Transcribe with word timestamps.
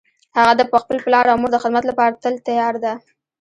هغه 0.37 0.53
د 0.57 0.61
خپل 0.81 0.97
پلار 1.05 1.25
او 1.31 1.37
مور 1.41 1.51
د 1.53 1.57
خدمت 1.63 1.83
لپاره 1.87 2.19
تل 2.23 2.35
تیار 2.47 2.73
ده 2.83 2.93